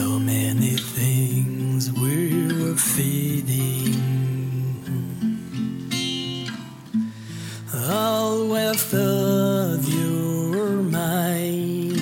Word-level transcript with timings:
so 0.00 0.18
many 0.18 0.76
things 0.98 1.92
we 1.92 2.46
were 2.58 2.74
feeding. 2.74 3.94
All 7.74 8.48
with 8.48 8.94
of 8.94 9.78
your 9.98 10.82
mind. 10.98 12.00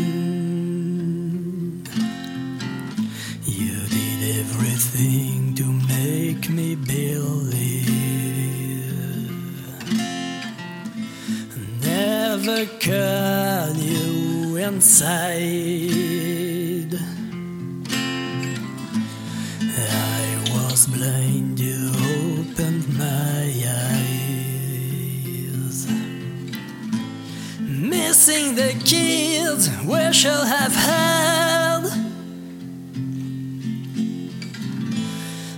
You 3.56 3.76
did 3.96 4.20
everything 4.42 5.56
to 5.56 5.66
make 5.96 6.48
me 6.50 6.76
believe. 6.76 7.88
Never 11.82 12.60
cut 12.78 13.74
you 13.76 14.56
inside. 14.56 16.47
Missing 27.80 28.56
the 28.56 28.74
kids, 28.84 29.70
we 29.84 30.12
shall 30.12 30.44
have 30.44 30.74
had. 30.74 31.84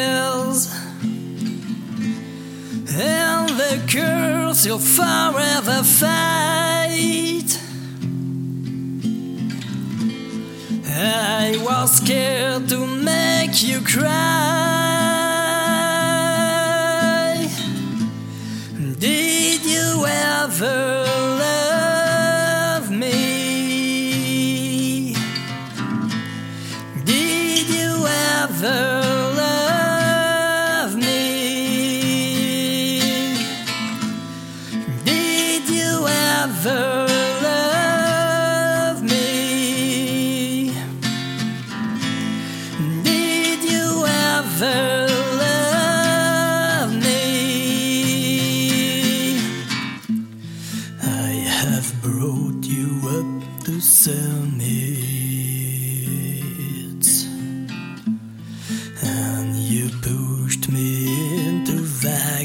and 2.98 3.50
the 3.50 3.80
curse 3.88 4.66
you'll 4.66 4.80
forever 4.80 5.84
fight. 5.84 7.60
I 10.88 11.56
was 11.64 11.98
scared 11.98 12.68
to 12.70 12.88
make 12.88 13.62
you 13.62 13.82
cry. 13.82 15.09
Ever 28.62 28.99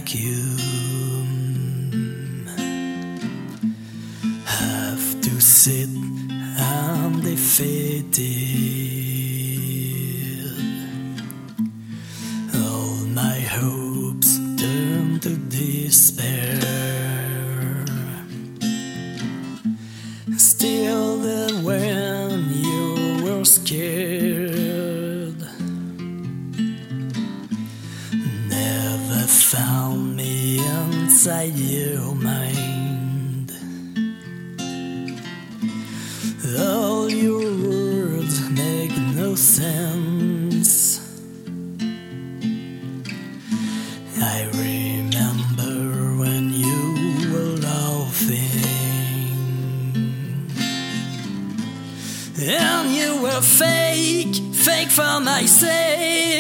vacuum. 0.04 1.28
Have 4.44 5.20
to 5.22 5.40
sit 5.40 5.88
undefeated. 6.58 8.73
Inside 31.26 31.56
your 31.56 32.14
mind. 32.14 33.50
All 36.58 37.08
your 37.08 37.40
words 37.66 38.50
make 38.50 38.94
no 39.16 39.34
sense. 39.34 41.00
I 44.20 44.44
remember 44.52 46.18
when 46.20 46.52
you 46.52 47.32
were 47.32 47.56
laughing, 47.56 48.60
and 52.38 52.94
you 52.94 53.22
were 53.22 53.40
fake, 53.40 54.36
fake 54.52 54.90
for 54.90 55.20
my 55.20 55.46
sake. 55.46 56.33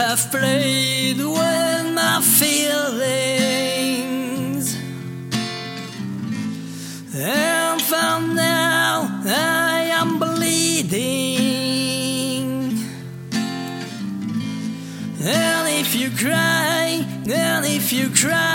Have 0.00 0.30
played 0.30 1.18
with 1.18 1.84
my 1.94 2.20
feelings, 2.22 3.44
and 7.14 7.82
from 7.82 8.34
now 8.34 9.20
I 9.26 9.90
am 10.00 10.18
bleeding. 10.18 11.20
And 15.22 15.68
if 15.82 15.94
you 15.94 16.08
cry, 16.10 17.04
and 17.28 17.66
if 17.66 17.92
you 17.92 18.08
cry, 18.08 18.50